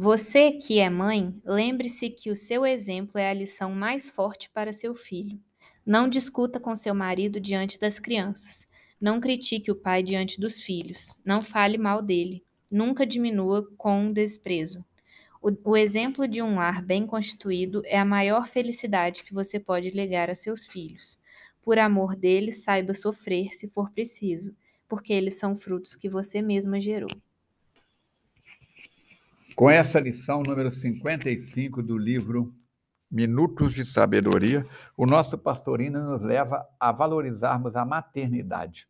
[0.00, 4.72] Você que é mãe, lembre-se que o seu exemplo é a lição mais forte para
[4.72, 5.40] seu filho.
[5.84, 8.64] Não discuta com seu marido diante das crianças.
[9.00, 11.18] Não critique o pai diante dos filhos.
[11.24, 12.44] Não fale mal dele.
[12.70, 14.84] Nunca diminua com desprezo.
[15.42, 19.90] O, o, exemplo de um lar bem constituído é a maior felicidade que você pode
[19.90, 21.18] legar a seus filhos.
[21.60, 24.54] Por amor deles, saiba sofrer se for preciso,
[24.88, 27.10] porque eles são frutos que você mesma gerou.
[29.58, 32.54] Com essa lição número 55 do livro
[33.10, 34.64] Minutos de Sabedoria,
[34.96, 38.86] o nosso pastorino nos leva a valorizarmos a maternidade.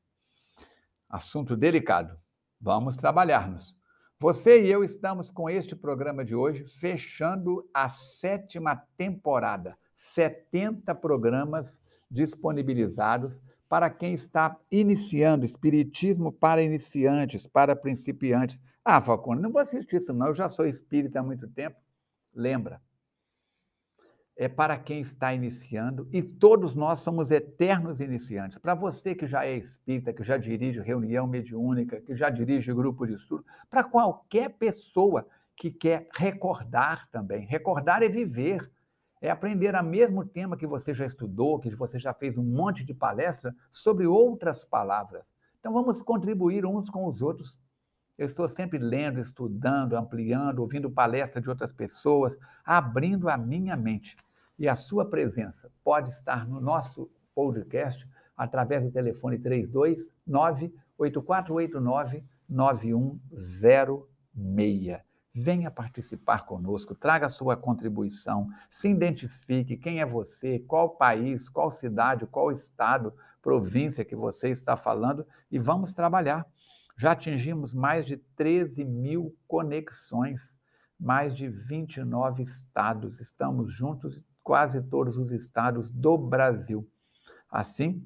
[1.08, 2.20] Assunto delicado.
[2.60, 3.74] Vamos trabalharmos.
[4.20, 9.74] Você e eu estamos com este programa de hoje fechando a sétima temporada.
[9.94, 11.80] 70 programas
[12.10, 18.62] disponibilizados para quem está iniciando, espiritismo para iniciantes, para principiantes.
[18.84, 21.76] Ah, Falcone, não vou assistir isso não, eu já sou espírita há muito tempo.
[22.34, 22.80] Lembra,
[24.38, 28.56] é para quem está iniciando e todos nós somos eternos iniciantes.
[28.56, 33.04] Para você que já é espírita, que já dirige reunião mediúnica, que já dirige grupo
[33.04, 37.46] de estudo, para qualquer pessoa que quer recordar também.
[37.46, 38.70] Recordar é viver,
[39.20, 42.84] é aprender a mesmo tema que você já estudou, que você já fez um monte
[42.84, 45.34] de palestra sobre outras palavras.
[45.58, 47.56] Então vamos contribuir uns com os outros.
[48.16, 54.16] Eu estou sempre lendo, estudando, ampliando, ouvindo palestra de outras pessoas, abrindo a minha mente
[54.58, 65.07] e a sua presença pode estar no nosso podcast através do telefone 329 8489 9106.
[65.34, 72.26] Venha participar conosco, traga sua contribuição, se identifique quem é você, qual país, qual cidade,
[72.26, 76.46] qual estado, província que você está falando e vamos trabalhar.
[76.96, 80.58] Já atingimos mais de 13 mil conexões,
[80.98, 83.20] mais de 29 estados.
[83.20, 86.88] Estamos juntos quase todos os estados do Brasil.
[87.50, 88.04] Assim,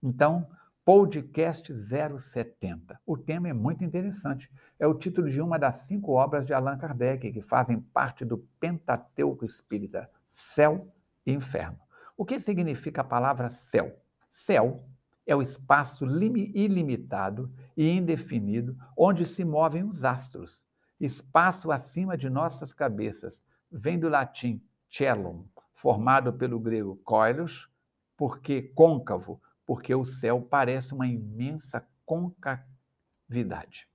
[0.02, 0.48] Então,
[0.92, 3.00] Podcast 070.
[3.06, 4.52] O tema é muito interessante.
[4.80, 8.40] É o título de uma das cinco obras de Allan Kardec, que fazem parte do
[8.60, 10.94] Pentateuco Espírita: Céu
[11.26, 11.80] e Inferno.
[12.18, 13.98] O que significa a palavra céu?
[14.30, 14.84] Céu
[15.26, 20.64] é o espaço ilimitado e indefinido onde se movem os astros.
[21.00, 23.44] Espaço acima de nossas cabeças.
[23.72, 27.70] Vem do latim cellum, formado pelo grego koilos,
[28.18, 33.88] porque côncavo, porque o céu parece uma imensa concavidade.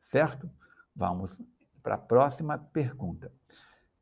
[0.00, 0.50] Certo?
[0.96, 1.40] Vamos
[1.82, 3.30] para a próxima pergunta.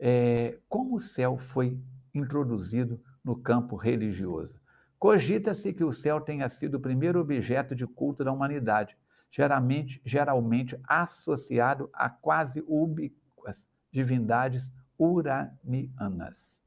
[0.05, 1.81] É, como o céu foi
[2.13, 4.61] introduzido no campo religioso?
[4.99, 8.99] Cogita-se que o céu tenha sido o primeiro objeto de culto da humanidade,
[9.31, 16.59] geralmente, geralmente associado a quase ubíquas divindades uranianas.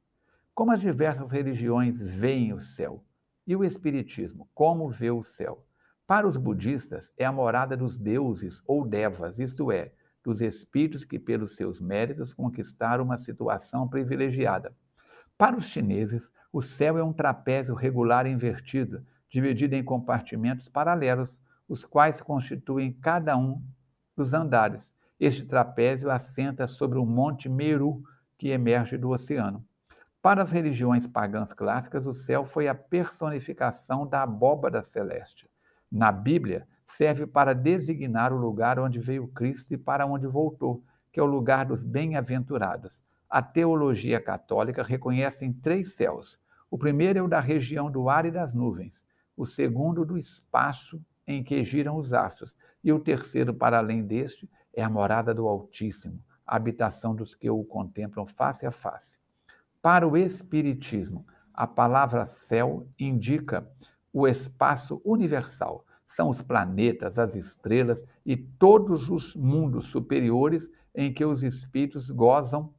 [0.54, 3.04] Como as diversas religiões veem o céu?
[3.46, 5.62] E o Espiritismo, como vê o céu?
[6.06, 9.92] Para os budistas, é a morada dos deuses ou devas, isto é,
[10.26, 14.74] dos espíritos que, pelos seus méritos, conquistaram uma situação privilegiada.
[15.38, 21.38] Para os chineses, o céu é um trapézio regular invertido, dividido em compartimentos paralelos,
[21.68, 23.62] os quais constituem cada um
[24.16, 24.92] dos andares.
[25.20, 28.02] Este trapézio assenta sobre o monte Meru,
[28.36, 29.64] que emerge do oceano.
[30.20, 35.48] Para as religiões pagãs clássicas, o céu foi a personificação da abóbada celeste.
[35.88, 40.82] Na Bíblia, serve para designar o lugar onde veio Cristo e para onde voltou,
[41.12, 43.04] que é o lugar dos bem-aventurados.
[43.28, 46.38] A teologia católica reconhece em três céus.
[46.70, 49.04] O primeiro é o da região do ar e das nuvens,
[49.36, 52.54] o segundo do espaço em que giram os astros,
[52.84, 57.50] e o terceiro, para além deste, é a morada do Altíssimo, a habitação dos que
[57.50, 59.18] o contemplam face a face.
[59.82, 63.66] Para o Espiritismo, a palavra céu indica
[64.12, 65.85] o espaço universal.
[66.06, 72.72] São os planetas, as estrelas e todos os mundos superiores em que os espíritos gozam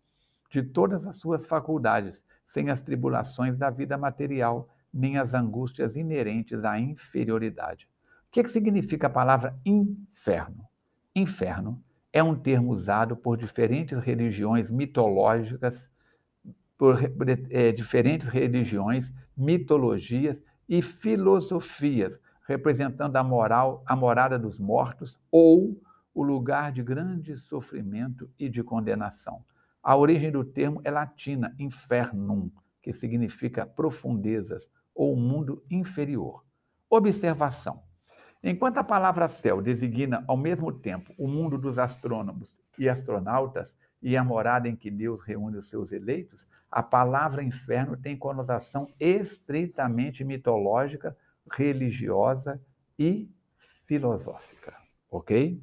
[0.50, 6.63] de todas as suas faculdades, sem as tribulações da vida material, nem as angústias inerentes
[6.63, 7.88] à inferioridade.
[8.27, 10.65] O que, é que significa a palavra inferno?
[11.13, 11.83] Inferno
[12.13, 15.89] é um termo usado por diferentes religiões mitológicas
[16.77, 17.00] por
[17.50, 25.80] é, diferentes religiões, mitologias e filosofias, representando a moral, a morada dos mortos ou
[26.14, 29.44] o lugar de grande sofrimento e de condenação.
[29.84, 32.50] A origem do termo é latina, infernum,
[32.82, 36.44] que significa profundezas ou mundo inferior.
[36.90, 37.84] Observação.
[38.42, 44.16] Enquanto a palavra céu designa ao mesmo tempo o mundo dos astrônomos e astronautas e
[44.16, 50.24] a morada em que Deus reúne os seus eleitos, a palavra inferno tem conotação estritamente
[50.24, 51.16] mitológica,
[51.52, 52.62] religiosa
[52.98, 54.76] e filosófica.
[55.10, 55.62] Ok?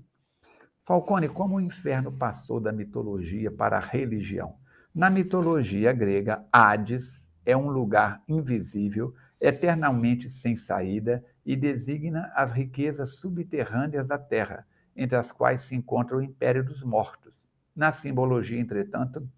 [0.83, 4.57] Falcone, como o inferno passou da mitologia para a religião?
[4.95, 13.17] Na mitologia grega, Hades é um lugar invisível, eternamente sem saída e designa as riquezas
[13.17, 14.67] subterrâneas da terra,
[14.97, 17.47] entre as quais se encontra o império dos mortos.
[17.75, 19.29] Na simbologia, entretanto,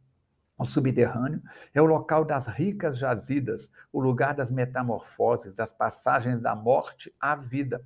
[0.59, 1.43] o subterrâneo
[1.75, 7.37] é o local das ricas jazidas, o lugar das metamorfoses, das passagens da morte à
[7.37, 7.85] vida,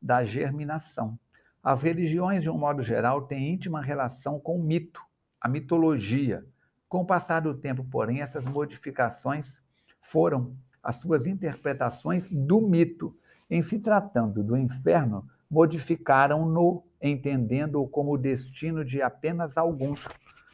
[0.00, 1.18] da germinação.
[1.62, 5.00] As religiões, de um modo geral, têm íntima relação com o mito,
[5.40, 6.44] a mitologia.
[6.88, 9.60] Com o passar do tempo, porém, essas modificações
[10.00, 13.16] foram as suas interpretações do mito.
[13.50, 20.08] Em se tratando do inferno, modificaram-no, entendendo-o como o destino de apenas alguns,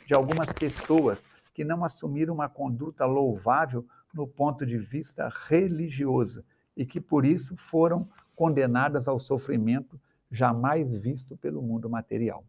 [0.07, 1.23] de algumas pessoas
[1.59, 3.85] que não assumiram uma conduta louvável
[4.15, 6.45] no ponto de vista religioso
[6.77, 10.01] e que por isso foram condenadas ao sofrimento
[10.31, 12.45] jamais visto pelo mundo material.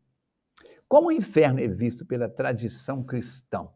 [0.87, 3.67] Como o inferno é visto pela tradição cristã?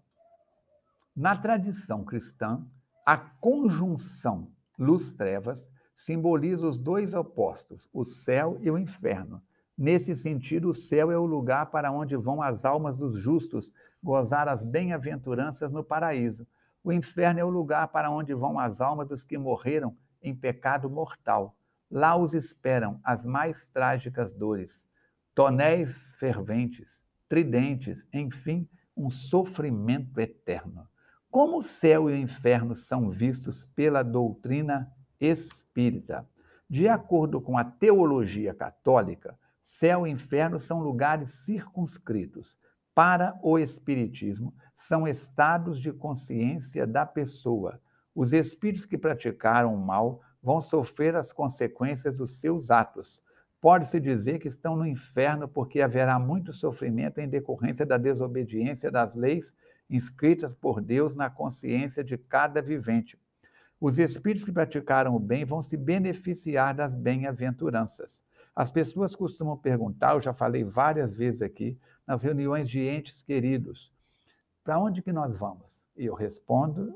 [1.15, 2.63] Na tradição cristã,
[3.03, 9.41] a conjunção luz-trevas simboliza os dois opostos, o céu e o inferno.
[9.77, 13.71] Nesse sentido, o céu é o lugar para onde vão as almas dos justos
[14.03, 16.45] gozar as bem-aventuranças no paraíso.
[16.83, 20.89] O inferno é o lugar para onde vão as almas dos que morreram em pecado
[20.89, 21.55] mortal.
[21.89, 24.87] Lá os esperam as mais trágicas dores,
[25.33, 30.87] tonéis ferventes, tridentes, enfim, um sofrimento eterno.
[31.31, 36.27] Como o céu e o inferno são vistos pela doutrina espírita?
[36.69, 42.57] De acordo com a teologia católica, céu e inferno são lugares circunscritos.
[42.93, 47.81] Para o Espiritismo, são estados de consciência da pessoa.
[48.13, 53.23] Os espíritos que praticaram o mal vão sofrer as consequências dos seus atos.
[53.59, 59.15] Pode-se dizer que estão no inferno porque haverá muito sofrimento em decorrência da desobediência das
[59.15, 59.55] leis
[59.89, 63.17] inscritas por Deus na consciência de cada vivente.
[63.79, 68.23] Os espíritos que praticaram o bem vão se beneficiar das bem-aventuranças.
[68.55, 73.91] As pessoas costumam perguntar, eu já falei várias vezes aqui, nas reuniões de entes queridos,
[74.63, 75.85] para onde que nós vamos?
[75.95, 76.93] E eu respondo,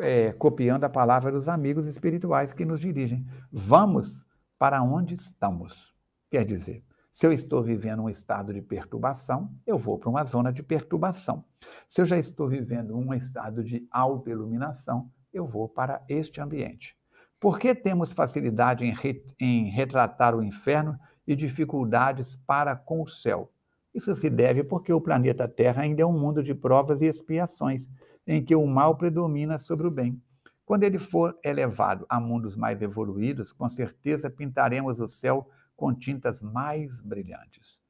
[0.00, 3.26] é, copiando a palavra dos amigos espirituais que nos dirigem.
[3.52, 4.24] Vamos
[4.58, 5.94] para onde estamos.
[6.30, 10.52] Quer dizer, se eu estou vivendo um estado de perturbação, eu vou para uma zona
[10.52, 11.44] de perturbação.
[11.86, 16.97] Se eu já estou vivendo um estado de autoiluminação, eu vou para este ambiente.
[17.40, 23.06] Por que temos facilidade em, re, em retratar o inferno e dificuldades para com o
[23.06, 23.52] céu?
[23.94, 27.88] Isso se deve porque o planeta Terra ainda é um mundo de provas e expiações,
[28.26, 30.20] em que o mal predomina sobre o bem.
[30.64, 36.42] Quando ele for elevado a mundos mais evoluídos, com certeza pintaremos o céu com tintas
[36.42, 37.80] mais brilhantes.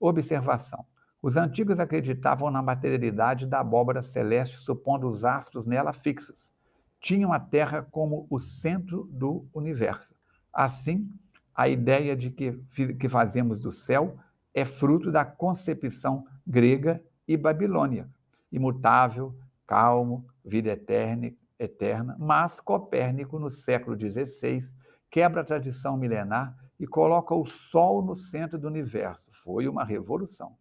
[0.00, 0.86] Observação:
[1.20, 6.52] os antigos acreditavam na materialidade da abóbora celeste, supondo os astros nela fixos.
[7.02, 10.14] Tinham a Terra como o centro do universo.
[10.52, 11.12] Assim,
[11.52, 12.52] a ideia de que,
[12.98, 14.16] que fazemos do céu
[14.54, 18.08] é fruto da concepção grega e babilônia,
[18.52, 19.34] imutável,
[19.66, 24.72] calmo, vida eterna, eterna, mas Copérnico, no século XVI,
[25.10, 29.28] quebra a tradição milenar e coloca o Sol no centro do universo.
[29.32, 30.56] Foi uma revolução.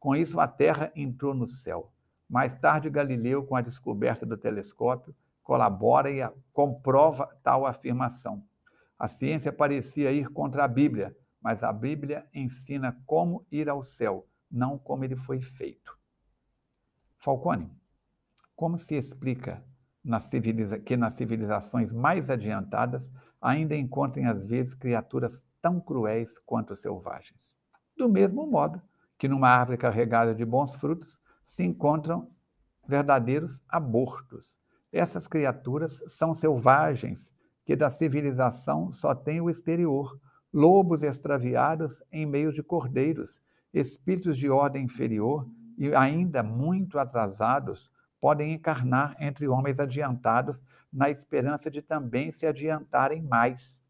[0.00, 1.92] Com isso, a Terra entrou no céu.
[2.28, 5.14] Mais tarde, Galileu, com a descoberta do telescópio,
[5.46, 8.44] colabora e comprova tal afirmação.
[8.98, 14.26] A ciência parecia ir contra a Bíblia, mas a Bíblia ensina como ir ao céu,
[14.50, 15.96] não como ele foi feito.
[17.16, 17.70] Falcone,
[18.56, 19.64] como se explica
[20.20, 27.48] civiliza que nas civilizações mais adiantadas ainda encontrem às vezes criaturas tão cruéis quanto selvagens.
[27.96, 28.82] Do mesmo modo
[29.16, 32.28] que numa árvore carregada de bons frutos se encontram
[32.86, 34.56] verdadeiros abortos.
[34.96, 37.34] Essas criaturas são selvagens,
[37.66, 40.18] que da civilização só têm o exterior,
[40.50, 43.42] lobos extraviados em meio de cordeiros,
[43.74, 51.70] espíritos de ordem inferior e ainda muito atrasados, podem encarnar entre homens adiantados na esperança
[51.70, 53.84] de também se adiantarem mais.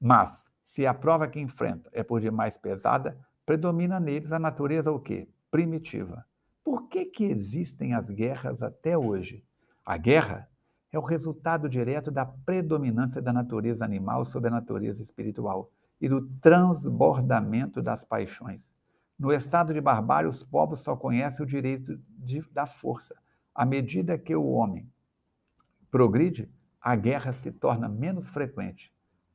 [0.00, 4.98] Mas, se a prova que enfrenta é por demais pesada, predomina neles a natureza o
[4.98, 5.28] quê?
[5.50, 6.24] Primitiva.
[6.64, 9.46] Por que, que existem as guerras até hoje?
[9.88, 10.46] A guerra
[10.92, 16.28] é o resultado direto da predominância da natureza animal sobre a natureza espiritual e do
[16.42, 18.74] transbordamento das paixões.
[19.18, 23.16] No estado de barbárie, os povos só conhecem o direito de, da força.
[23.54, 24.86] À medida que o homem
[25.90, 28.92] progride, a guerra se torna menos frequente,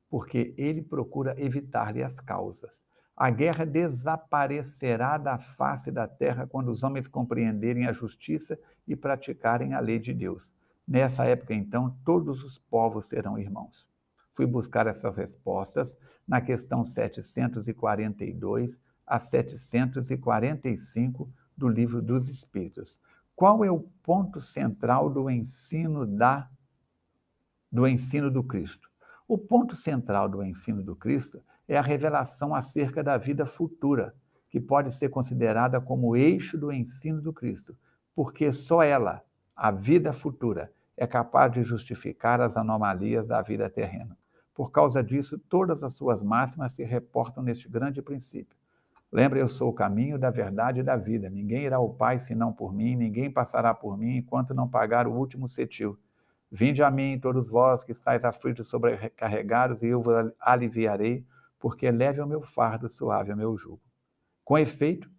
[0.07, 2.85] porque ele procura evitar-lhe as causas.
[3.17, 8.55] A guerra desaparecerá da face da terra quando os homens compreenderem a justiça
[8.87, 10.55] e praticarem a lei de Deus.
[10.87, 13.87] Nessa época, então, todos os povos serão irmãos.
[14.33, 15.97] Fui buscar essas respostas
[16.27, 22.99] na questão 742 a 745 do Livro dos Espíritos.
[23.35, 26.49] Qual é o ponto central do ensino da
[27.71, 28.91] do ensino do Cristo?
[29.27, 34.15] O ponto central do ensino do Cristo é a revelação acerca da vida futura,
[34.49, 37.75] que pode ser considerada como o eixo do ensino do Cristo,
[38.15, 39.23] porque só ela,
[39.55, 44.17] a vida futura, é capaz de justificar as anomalias da vida terrena.
[44.53, 48.55] Por causa disso, todas as suas máximas se reportam neste grande princípio.
[49.11, 51.29] Lembra, eu sou o caminho da verdade e da vida.
[51.29, 55.13] Ninguém irá ao Pai senão por mim, ninguém passará por mim enquanto não pagar o
[55.13, 55.97] último cetil.
[56.51, 61.25] Vinde a mim, todos vós que estáis aflitos, sobrecarregados, e eu vos aliviarei,
[61.59, 63.81] porque leve o meu fardo, suave o meu jugo.
[64.43, 65.09] Com efeito,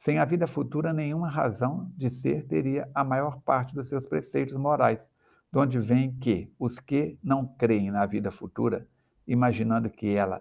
[0.00, 4.56] sem a vida futura, nenhuma razão de ser teria a maior parte dos seus preceitos
[4.56, 5.10] morais,
[5.52, 8.88] de onde vem que os que não creem na vida futura,
[9.28, 10.40] imaginando que ela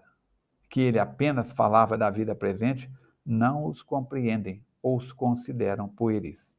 [0.69, 2.89] que ele apenas falava da vida presente,
[3.25, 6.55] não os compreendem ou os consideram pueris.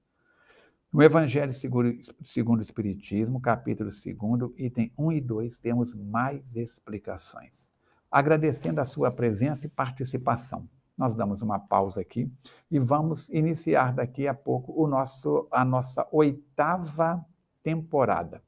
[0.93, 7.71] No Evangelho segundo o Espiritismo, capítulo 2, item 1 e 2, temos mais explicações.
[8.11, 10.69] Agradecendo a sua presença e participação.
[11.01, 12.31] Nós damos uma pausa aqui
[12.71, 17.25] e vamos iniciar daqui a pouco o nosso, a nossa oitava
[17.63, 18.43] temporada.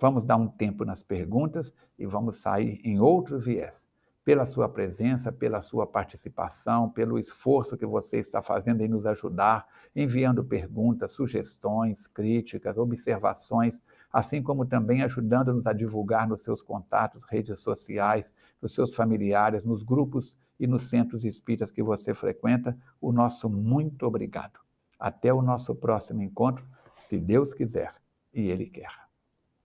[0.00, 3.90] Vamos dar um tempo nas perguntas e vamos sair em outro viés
[4.24, 9.66] pela sua presença, pela sua participação, pelo esforço que você está fazendo em nos ajudar,
[9.94, 17.60] enviando perguntas, sugestões, críticas, observações, assim como também ajudando-nos a divulgar nos seus contatos, redes
[17.60, 22.76] sociais, nos seus familiares, nos grupos e nos centros espíritas que você frequenta.
[23.00, 24.58] O nosso muito obrigado.
[24.98, 27.94] Até o nosso próximo encontro, se Deus quiser
[28.32, 29.07] e Ele quer.